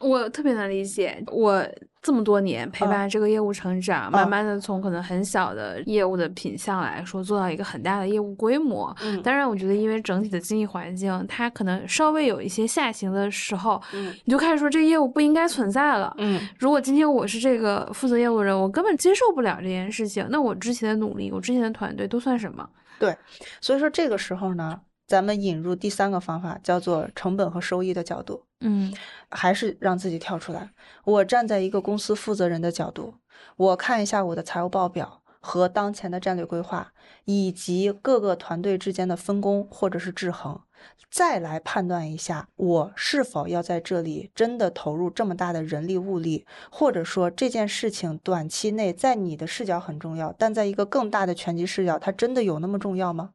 [0.00, 1.66] 我特别能理解，我
[2.04, 8.94] 这么多年陪伴这个业务成长，慢慢的从可能很小的业务的品相来说，做到一个很大的业务规模。
[9.00, 16.14] 嗯，当然，我觉得因为整体的经济环境，它可能稍微有一些下行的时候，嗯，你就开始说这个业务不应该存在了。
[16.18, 22.68] 嗯，如果今天我是这个负责业务人，我根本接受不了这件事情，那我之前的努力，我之前的团队都算什么？
[22.98, 23.16] 对，
[23.62, 24.82] 所以说这个时候呢。
[25.06, 28.42] 咱们引入第三个方法，叫做成本和收益的角度。
[28.64, 28.92] 嗯，
[29.30, 30.70] 还是让自己跳出来。
[31.04, 33.14] 我站在一个公司负责人的角度，
[33.56, 36.92] 我看一下我的财务报表和当前的战略规划，
[37.26, 40.62] 以及各个团队之间的分工或者是制衡，
[41.10, 53.32] 再来判断一下我是否要在这里真的投入这么大的人力物力，或者说这件事情短期内在你的视角很重要，但在一个更大的全局视角，它真的有那么重要吗？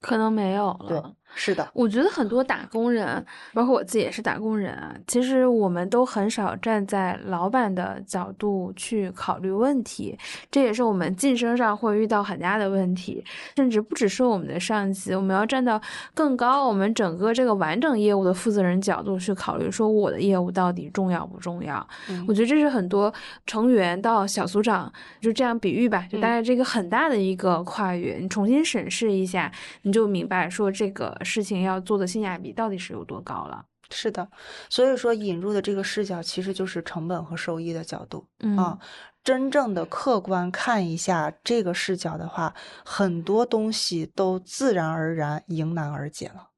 [0.00, 1.16] 可能没有了。
[1.34, 4.94] 是的，我觉得很多打工人，包括我自己也是打工人啊。
[5.06, 10.18] 其实我们都很少站在老板的角度去考虑问题，
[10.50, 13.24] 这也是我们晋升上会遇到很大的问题。
[13.56, 15.80] 甚至不只是我们的上级，我们要站到
[16.14, 21.86] 更高，我们整个这个完整业务的负责人角度去考虑，说我的业务到底重要不重要？
[22.26, 23.12] 我觉得这是很多
[23.46, 29.50] 成员到小组长就这样比喻吧，就大概这个很大的一个跨越，你重新审视一下，
[29.82, 31.16] 你就明白说这个。
[31.24, 33.64] 事情要做的性价比到底是有多高了？
[33.92, 34.28] 是的，
[34.68, 38.78] 所以说引入的这个视角其实就是成本和收益的角度啊。
[39.24, 42.54] 真正的客观看一下这个视角的话，
[42.84, 46.49] 很多东西都自然而然迎难而解了。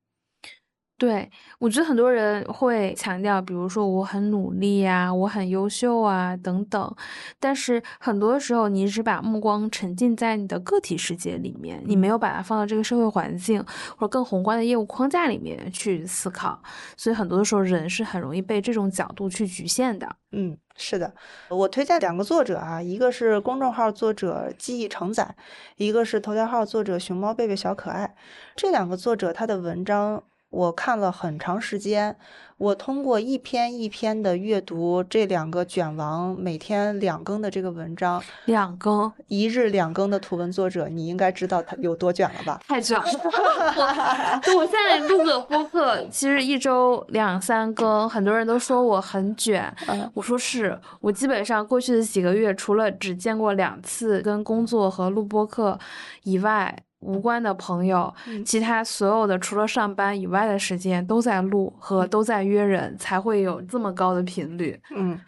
[1.03, 6.95] 对，我觉得很多人会强调，比如说我很努力啊，我很优秀啊，等等。
[7.41, 13.61] 但是很多时候，你只把目光沉浸在你的个体世界里面，你没有把它放到这个社会环境
[13.97, 16.63] 或者更宏观的业务框架里面去思考。
[16.97, 20.09] 所以很多的时候，人是很容易被这种角度去局限的。
[20.31, 21.13] 嗯，是的。
[21.49, 25.35] 我推荐两个作者啊，一个是公众号作者记忆承载，
[25.79, 28.15] 一个是头条号作者熊猫贝贝小可爱。
[28.55, 30.23] 这两个作者他的文章。
[30.53, 32.15] 我看了很长时间，
[32.59, 42.61] 我通过一篇一篇的阅读这两个卷王每天两更的这个文章，两更一日两更的图文作者，你应该知道他有多卷了吧？
[42.69, 43.05] 太卷了！
[44.55, 49.75] 我现在录个播客，其实一周两三更，很多人都说我很卷。
[50.13, 55.79] 我说是我基本上过去的几个月，除了只见过两次跟工作和录播课
[56.25, 56.77] 以外。
[57.03, 58.15] 无关的朋友，
[58.47, 64.81] 其他所有的除了上班以外的时间都在录和都在约人，才会有这么高的频率。
[64.95, 65.21] 嗯，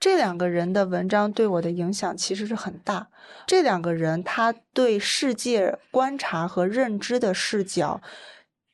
[0.00, 3.08] 这两个人的文章对我的影响其实是很大。
[3.46, 8.02] 这两个人他对世界观察和认知的视角，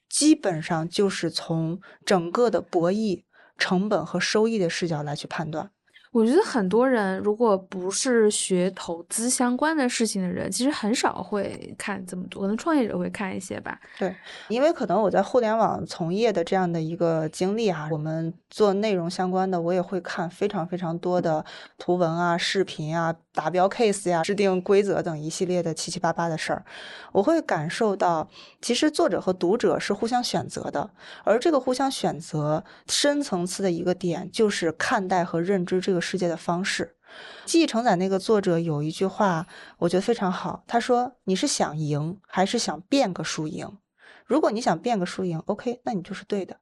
[0.09, 3.25] 基本上就是从整个的博弈、
[3.57, 5.71] 成本和收益的视角来去判断。
[6.13, 12.43] 我觉得很多人如果不是学投资相关的事情的人，其实很少会看这么多。
[12.43, 13.79] 可能创业者会看一些吧。
[13.99, 14.15] 对，
[14.49, 21.45] 因为可能我在互联网从业的这样的一个经历啊，我们做内容相关的，我也会看非常非常多的
[21.77, 26.65] 图文啊、视频啊、达标 case 呀、制定规则等一系列的七七八八的事儿。
[27.13, 28.29] 我会感受到，
[28.61, 30.91] 其实作者和读者是互相选择的，
[31.23, 36.01] 而这个互相选择深层次的一个点，就是看待和认知这个。
[36.09, 36.97] 世界的方式，
[37.45, 39.47] 记忆承载那个作者有一句话，
[39.81, 40.65] 我觉得非常好。
[40.67, 43.77] 他说：“你是想赢还是想变个输赢？
[44.25, 46.61] 如果你想变个输赢，OK，那你就是对的。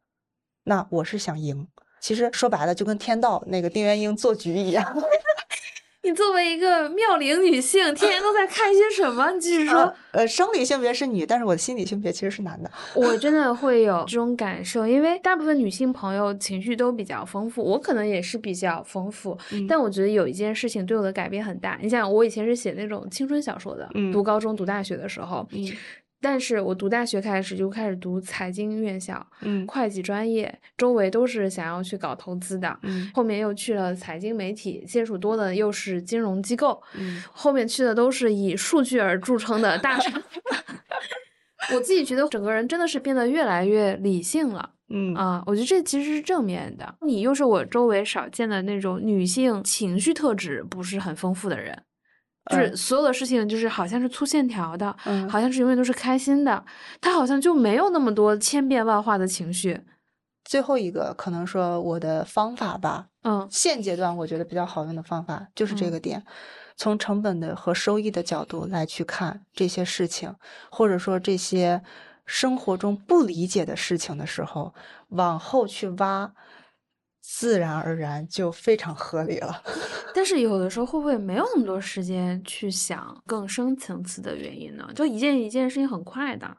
[0.65, 1.69] 那我是想赢。
[2.01, 4.85] 其实说白了，就跟天道那个丁元英做局一样。”
[6.07, 9.33] 你作为一个妙龄女性， 天天都在看些什么？
[9.33, 9.93] 你继续说。
[10.13, 12.71] 呃，生理性别是女，但是我的心理性别其实是男的。
[12.95, 19.37] 我真的会有 这种感受，因为大部分女性朋友情绪都比较丰富，我可能也是比较丰富。
[19.69, 21.77] 但我觉得有一件事情对我的改变很大。
[21.83, 25.47] 你想，我以前是写那种青春小说的，读高中、读大学的时候。
[26.21, 40.23] 但是我读大学开始就开始读财经院校，嗯，会计专业，周围都是想要去搞投资的，嗯，后面又去了财经媒体，接触多的又是金融机构，嗯，后面去的都是以数据而著称的大厂。
[41.75, 46.95] 我自己觉得整个人真的是变得越来越理性了，嗯啊，我觉得这其实是正面的。
[47.01, 51.83] 你又是我周围少见的那种女性情绪特质不是很丰富的人。
[52.51, 56.65] 就是所有的事情，就是好像是粗线条的，嗯，好像是永远都是开心的，
[57.01, 59.81] 他好像就没有那么多千变万化的情绪。
[60.45, 66.23] 最后一个可能说我的方法吧，嗯，现阶段我觉得比较好用的方法就是这个点，
[66.77, 70.35] 从成本的和收益的角度来去看这些事情，
[70.71, 71.83] 或者说这些
[72.25, 74.73] 生活中不理解的事情的时候，
[75.09, 76.33] 往后去挖。
[77.29, 79.61] 自然而然就非常合理了，
[80.15, 84.89] 但是有的时候会不会没有那么多时间去想更深层次的原因呢？
[84.95, 86.57] 就一件一件事情很快的，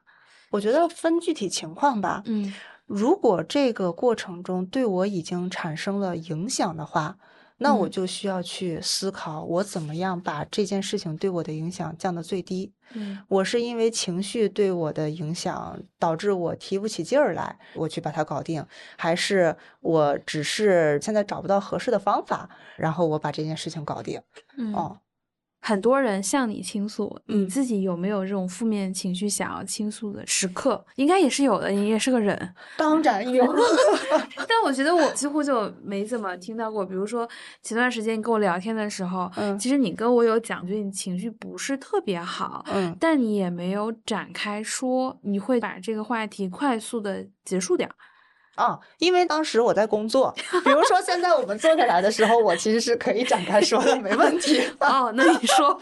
[0.52, 2.22] 我觉得分具体情况吧。
[2.26, 2.54] 嗯，
[2.86, 7.18] 如果这个过程中对我已经产生了影响的话。
[7.58, 12.74] 那我就需要去思考，我怎么样把这件事情对我的影响降到最低。
[12.94, 18.66] 嗯，我是因为情绪对我的影响导致我提不起劲儿来，我去把它搞定，
[18.98, 24.22] 还是我只是现在找不到合适的方法，然后我把这件事情搞定。
[24.58, 25.00] 嗯，哦，
[25.68, 30.82] 很多人向你倾诉，你自己有没有这种负面情绪想要倾诉的时刻？
[30.96, 33.46] 应该也是有的，你也是个人，当然有。
[34.48, 36.86] 但我觉得我几乎就没怎么听到过。
[36.86, 37.28] 比如说
[37.62, 47.90] 前段时间跟我聊天的时候，嗯，其实你跟我有讲，觉得你情绪不是特别好，嗯，但你也没有展开说，你会把这个话题快速的结束掉。
[48.58, 50.34] 啊，因为当时我在工作，
[50.64, 54.62] 比如说现在我们坐下来的时候，我其实是可以展开说的，没问题。
[54.82, 55.80] 哦，那你说，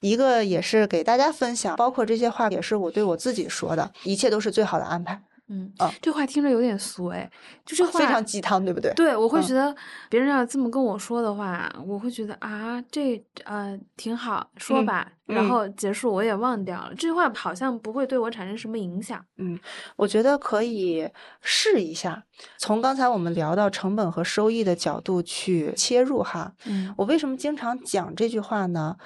[0.00, 5.20] 一个也是给大家分享，包括这些话也是我对我自己说的，一切都是最好的安排。
[5.48, 7.30] 嗯啊，这话听着有点俗哎，
[7.64, 8.92] 就这话非常鸡汤，对不对？
[8.94, 9.74] 对，我会觉得
[10.10, 16.90] 别人要这么跟我说的话，我会觉得啊，这呃挺好，说吧，然后结束，我也忘掉了。
[16.90, 19.24] 这句话好像不会对我产生什么影响。
[19.38, 19.58] 嗯，
[19.96, 21.08] 我觉得可以
[21.40, 22.24] 试一下，
[22.58, 26.52] 从刚才我们聊到成本和收益的角度去切入哈。
[26.66, 28.96] 嗯，我为什么经常讲这句话呢？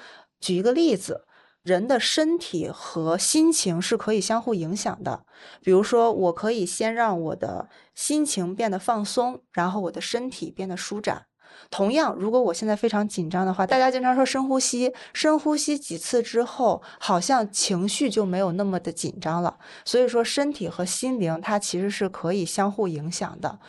[0.41, 1.25] 举一个例子。
[1.63, 5.25] 人的身体和心情是可以相互影响的。
[5.61, 11.25] 比如说，我可以先让我的心情变得放松，然后我的身体变得舒展。
[11.69, 19.57] 同样，如果我现在非常紧张的话，大家经常说深呼吸，深呼吸几次之后，好像情绪就没有那么的紧张了。
[19.85, 23.59] 所以说，身体和心灵它其实是可以相互影响的。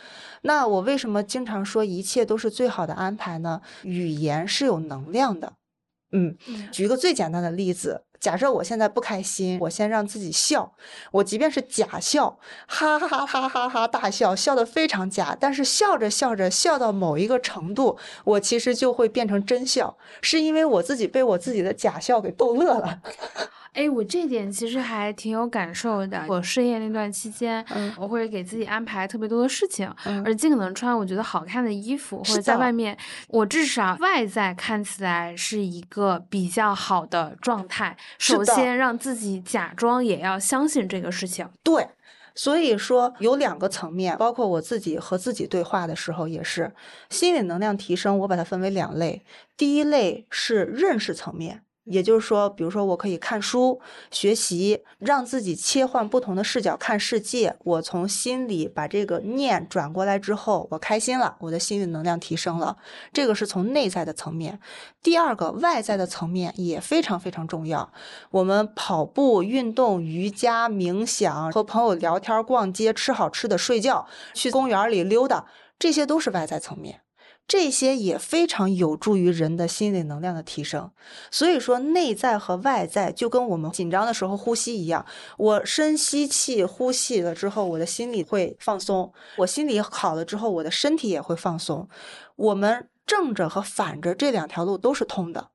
[0.41, 3.61] 那我为什么经常说一切都是最好的安排呢？
[3.83, 5.53] 语言是有能量的。
[6.11, 6.37] 嗯，
[6.71, 10.73] 举一个最简单的例子，假设我现在不开心，我先让自己笑，
[11.11, 23.01] 我即便是假笑，哈哈哈哈哈哈大笑，笑得非常假，但是笑着笑着笑到某一个程度，我其实就会变成真笑，是因为我自己被我自己的假笑给逗乐了。
[23.75, 26.23] 哎，我这点其实还挺有感受的。
[26.29, 27.63] 我失业那段期间，
[27.97, 32.97] 我会给自己安排特别多的事情，而尽可能穿我觉得好看的衣服，或者在外面，
[33.27, 37.97] 我至少外在看起来是一个比较好的状态。
[38.17, 41.47] 首先让自己假装也要相信这个事情。
[41.61, 41.89] 对，
[42.33, 46.73] 所以说有两个层面，包括我自己和自己对话的时候也是
[47.09, 48.17] 心理能量提升。
[48.19, 49.25] 我把它分为两类，
[49.57, 51.61] 第一类是认识层面。
[51.85, 53.79] 也就是说，比如说，我可以看书
[54.11, 57.55] 学习，让自己切换不同的视角看世界。
[57.63, 62.77] 我从心里把这个念转过来之后，我开心了，我的心理能量提升了。
[63.13, 64.59] 这个是从内在的层面。
[65.03, 67.93] 第二个外在的层面也非常非常重要。
[68.31, 75.45] 我们跑步、运动、瑜伽、冥想，和朋友聊天、逛街、吃好吃的、睡觉、去公园里溜达，
[75.77, 77.04] 这些都是外在层面。
[77.47, 80.91] 这些也非常有助于人的心理能量的提升，
[81.29, 85.05] 所以说内在和外在就跟我们紧张的时候呼吸一样，
[85.37, 91.87] 我深吸气呼气了之后，我的心里会放松；我心里好了之后，我的身体也会放松。
[92.35, 95.51] 我们正着和反着这两条路都是通的。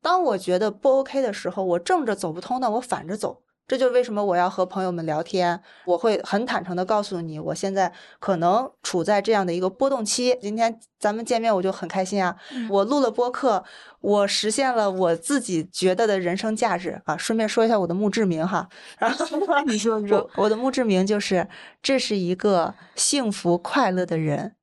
[0.00, 3.43] 当我觉得不 OK 的时候，我正着走不通，那我反着走。
[3.66, 7.90] 这就是为什么我要和朋友们聊天，我会很坦诚的告诉你，我现在
[8.20, 10.36] 可能处在这样的一个波动期。
[10.42, 12.36] 今天咱们见面，我就很开心啊！
[12.68, 13.64] 我录了播客，
[14.00, 17.16] 我实现了我自己觉得的人生价值啊！
[17.16, 19.26] 顺便说一下我的墓志铭哈，然后
[19.64, 21.48] 你说你说，我的墓志铭就是：
[21.82, 24.56] 这是一个幸福快乐的人，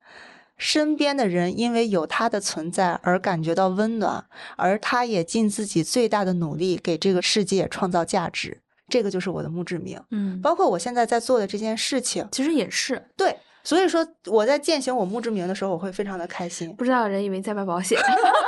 [0.57, 4.25] 身边的人因为有他的存在而感觉到温暖，
[4.57, 8.61] 而他也尽自己最大的努力给这个世界创造价值。
[8.91, 13.01] 这个就是我的墓志铭，嗯，包括我现在在做的这件事情，其实也是。
[13.17, 13.35] 对。
[13.63, 16.73] 所以说，我在践行我墓志铭的时候，我会非常的开心。
[16.75, 17.99] 不知道人以为在卖保险，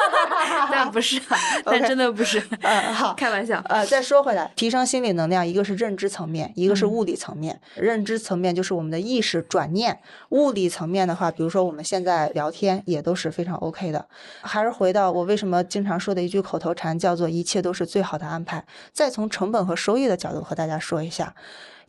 [0.71, 1.21] 但不是，
[1.63, 2.41] 但真的不是。
[2.61, 3.61] 嗯，好，开玩笑。
[3.69, 7.61] 呃，再说回来，提升心理能量，一个是认知层面，一个是物理层面。
[7.75, 9.99] 认知层面就是我们的意识转念，
[10.29, 14.07] 物理层面的话，比如说我们现在聊天也都是非常 OK 的。
[14.41, 18.65] 还是回到我为什么经常说的一句口头禅，叫做“一切都是最好的安排”。
[18.91, 21.35] 再从成本和收益的角度和大家说一下。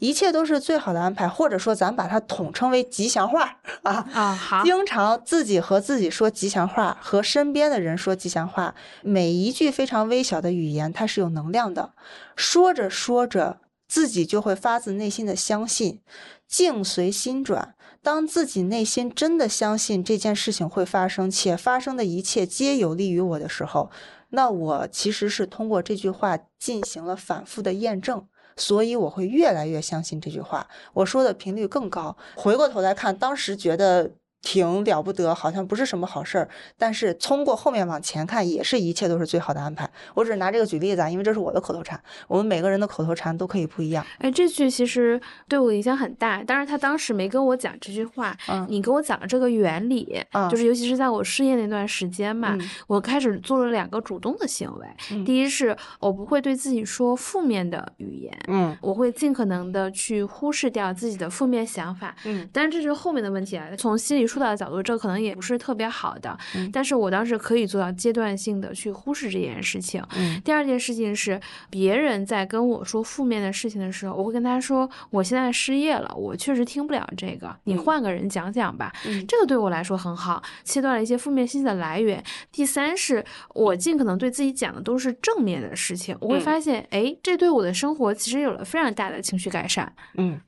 [0.04, 4.34] 一切都是最好的安排，或者说咱把它统称为吉祥话啊啊！
[4.34, 11.94] 好，经常自己和自己说吉祥话，和身边的人说吉祥话，每一句非常微小的语言，它是有能量的。
[12.36, 16.00] 说着说着，自己就会发自内心的相信，
[16.46, 17.74] 境随心转。
[18.02, 23.90] 当自己内心真的相信这件事情会发生，且发生的一切皆有利于我的时候，
[24.28, 28.26] 那我其实是通过这句话进行了反复的验证。
[28.56, 32.16] 所以我会越来越相信这句话，我说的频率更高。
[32.36, 34.12] 回过头来看，当时觉得
[34.44, 39.88] 挺了不得，好像不是什么好事儿，但是通过后面往前看，也是一切都是最好的安排。
[40.12, 41.98] 我只是拿这个举例子啊，因为这是我的口头禅。
[42.28, 44.04] 我们每个人的口头禅都可以不一样。
[44.18, 45.18] 哎，这句其实
[45.48, 48.36] 对我影响很大，当然他当时没跟我讲这句话。
[48.48, 52.54] 嗯，你跟我讲了这个原理，就是尤其是在我失业那段时间嘛，
[52.86, 55.24] 我开始做了两个主动的行为。
[55.24, 62.14] 第一是我不会对自己说负面的语言，嗯，我会尽可能的去忽视掉自己的负面想法。
[62.26, 64.33] 嗯，但是这是后面的问题啊，从心理。
[64.34, 66.36] 疏导的角度，这可能也不是特别好的，
[66.72, 70.02] 但是我当时可以做到阶段性的去忽视这件事情。
[70.44, 78.92] 第二件事情是，别人在跟我说负面的事情的时候，我会跟他说，我现在失业了，我确实听不了这个，你换个人讲讲吧。
[79.28, 82.22] 这个对我来说很好，切断了一些负面信息的来源。
[82.50, 83.24] 第三是，
[83.54, 89.94] 我尽可能对自己讲的都是正面的事情，我会发现，哎，这对我的生活其实有了非常大的情绪改善。
[90.16, 90.40] 嗯。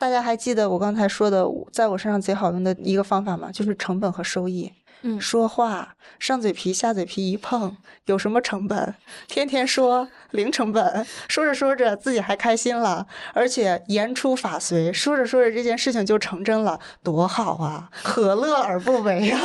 [0.00, 3.52] 大家还记得我刚才说的，在我身上贼好用的一个方法吗？
[3.52, 4.72] 就是成本和收益。
[5.02, 7.76] 嗯，说话上嘴皮下嘴皮一碰，
[8.06, 8.94] 有什么成本？
[9.28, 17.90] 天天说零成本，说着说着自己还开心了，而且言出法随，说着说着这件事情就成真了，多好啊！
[17.92, 19.40] 何乐而不为啊？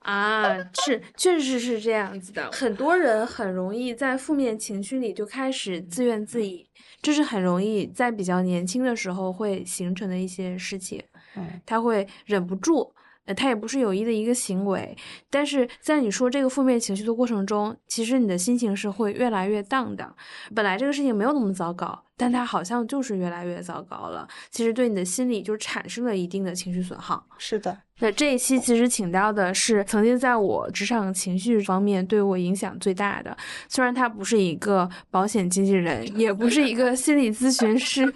[0.00, 2.50] 啊，是，确实是这样子的。
[2.52, 6.67] 很多人很容易在负面情绪里就开始自怨自艾。
[7.00, 11.02] 这是很容易在比较年轻的时候会形成的一些事情，
[11.36, 12.92] 嗯，他会忍不住，
[13.24, 14.96] 呃，他也不是有意的一个行为，
[15.30, 20.14] 但是在你说这个负面情绪的过程中，其实你的心情是会越来越荡的。
[20.54, 24.26] 本来这个事情没有那么糟糕，但它好像就是越来越糟糕了。
[24.50, 27.26] 其实对你的心理就产生了一定的情绪损耗。
[27.38, 27.82] 是的。
[28.00, 33.36] 那这一期其实请到的是曾经在我职场情绪方面对我影响最大的，
[33.68, 38.12] 虽然他不是一个保险经纪人，也不是一个 心理咨询师，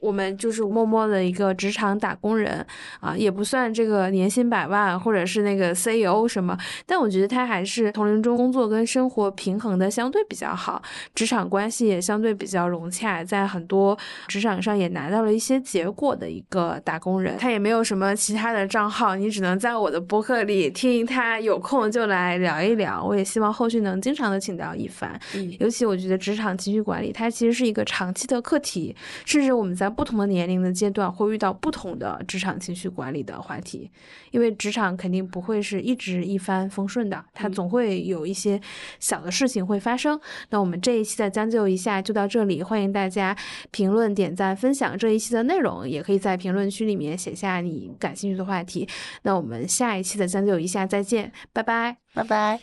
[0.00, 2.66] 我们就是默默的一个职场打工人
[2.98, 10.82] 啊，也不算这个年薪百万或者是那个 CEO 什么，但我觉得他还是同龄中工作跟生活平衡的相对比较好，
[11.14, 19.19] 职场关系也相对比较融洽，在很多职场上也拿到了一些结果的一个打工人，他也没有什么其他的账号。
[19.20, 23.04] 你只能在我的博客里听他，有空就来聊一聊。
[23.04, 25.20] 我也希望后续能经常的请到一凡。
[25.34, 28.96] 嗯，尤其我觉得职场情绪管理，它其实是一个长期的课题，
[29.26, 33.90] 甚至我们在不同的年龄的阶段会遇到不同的职场情绪管理的话题。
[34.30, 38.60] 因为职场肯定不会是一直一帆风顺的，它总会有一些
[39.00, 40.18] 小的事情会发生。
[40.50, 43.36] 那我们这一期的将就一下就到这里，欢迎大家
[43.72, 48.88] 评论、点赞、分享这一期的内容，也可以在评论区里面写下你感兴趣的话题。
[49.22, 51.96] 那我们下一期的将就一下再见拜拜。
[52.14, 52.60] 拜拜。